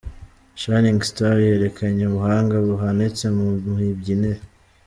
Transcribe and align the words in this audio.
Shining 0.61 0.99
stars 1.09 1.41
yerekanye 1.47 2.03
ubuhanga 2.07 2.55
buhanitse 2.67 3.25
mu 3.37 3.45
mibyinire. 3.77 4.43